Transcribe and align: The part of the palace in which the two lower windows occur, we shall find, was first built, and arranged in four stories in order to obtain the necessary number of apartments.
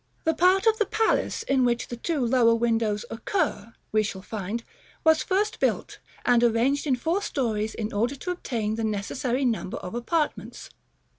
The 0.23 0.33
part 0.33 0.65
of 0.65 0.79
the 0.79 0.87
palace 0.87 1.43
in 1.43 1.63
which 1.63 1.89
the 1.89 1.95
two 1.95 2.25
lower 2.25 2.55
windows 2.55 3.05
occur, 3.11 3.73
we 3.91 4.01
shall 4.01 4.23
find, 4.23 4.63
was 5.03 5.21
first 5.21 5.59
built, 5.59 5.99
and 6.25 6.43
arranged 6.43 6.87
in 6.87 6.95
four 6.95 7.21
stories 7.21 7.75
in 7.75 7.93
order 7.93 8.15
to 8.15 8.31
obtain 8.31 8.77
the 8.77 8.83
necessary 8.83 9.45
number 9.45 9.77
of 9.77 9.93
apartments. 9.93 10.71